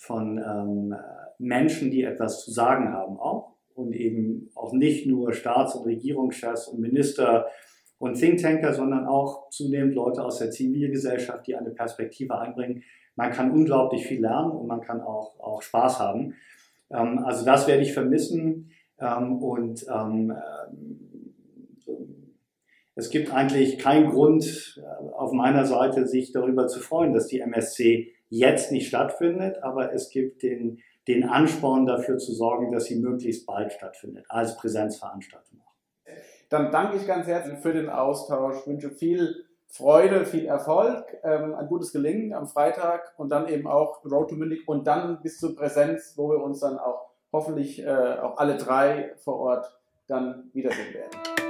[0.00, 0.94] von ähm,
[1.38, 6.68] Menschen, die etwas zu sagen haben auch und eben auch nicht nur Staats- und Regierungschefs
[6.68, 7.46] und Minister
[7.98, 12.82] und Thinktanker, sondern auch zunehmend Leute aus der Zivilgesellschaft, die eine Perspektive einbringen.
[13.14, 16.34] Man kann unglaublich viel lernen und man kann auch, auch Spaß haben.
[16.90, 20.32] Ähm, also das werde ich vermissen ähm, und ähm,
[22.94, 27.40] es gibt eigentlich keinen Grund äh, auf meiner Seite, sich darüber zu freuen, dass die
[27.40, 32.96] MSC jetzt nicht stattfindet, aber es gibt den den Ansporn dafür zu sorgen, dass sie
[32.96, 35.60] möglichst bald stattfindet, als Präsenzveranstaltung.
[36.48, 41.68] Dann danke ich ganz herzlich für den Austausch, wünsche viel Freude, viel Erfolg, ähm, ein
[41.68, 45.54] gutes Gelingen am Freitag und dann eben auch Road to Munich und dann bis zur
[45.54, 50.92] Präsenz, wo wir uns dann auch hoffentlich äh, auch alle drei vor Ort dann wiedersehen
[50.92, 51.49] werden.